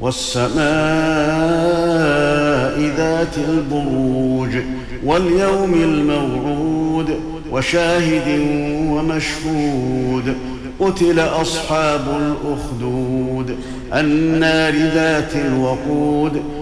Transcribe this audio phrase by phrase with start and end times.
[0.00, 0.60] والسماء
[2.96, 4.50] ذات البروج
[5.04, 7.20] واليوم الموعود
[7.52, 8.40] وشاهد
[8.90, 10.36] ومشهود
[10.80, 13.56] قتل أصحاب الأخدود
[13.94, 16.42] النار ذات الوقود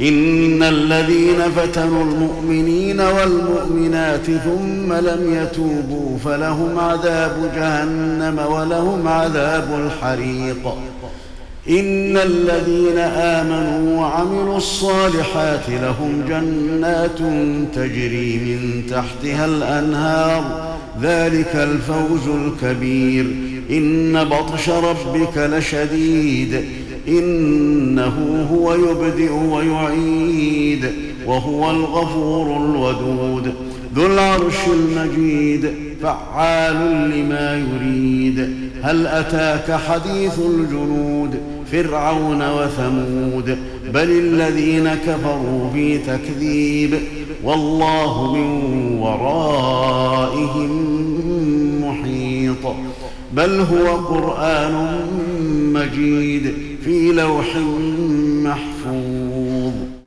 [0.00, 10.74] إن الذين فتنوا المؤمنين والمؤمنات ثم لم يتوبوا فلهم عذاب جهنم ولهم عذاب الحريق.
[11.68, 17.18] إن الذين آمنوا وعملوا الصالحات لهم جنات
[17.74, 20.74] تجري من تحتها الأنهار.
[21.02, 23.26] ذلك الفوز الكبير.
[23.70, 26.64] إن بطش ربك لشديد.
[27.08, 30.92] إنه هو يبدئ ويعيد
[31.26, 33.54] وهو الغفور الودود
[33.94, 41.40] ذو العرش المجيد فعال لما يريد هل أتاك حديث الجنود
[41.72, 43.58] فرعون وثمود
[43.94, 46.98] بل الذين كفروا في تكذيب
[47.44, 48.48] والله من
[49.00, 50.70] ورائهم
[51.84, 52.74] محيط
[53.32, 55.00] بل هو قرآن
[55.74, 57.56] مجيد في لوح
[58.44, 59.90] محفوظ.